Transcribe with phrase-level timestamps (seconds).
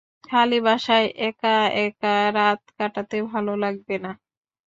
[0.23, 4.11] খালি বাসায় এক-একা রাত কাটাতে ভালো লাগবে না।